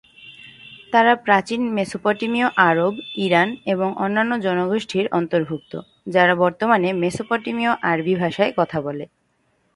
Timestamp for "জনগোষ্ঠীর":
4.41-5.05